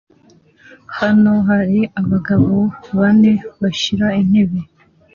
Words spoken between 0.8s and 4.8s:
Hano hari abagabo bane bashira intebe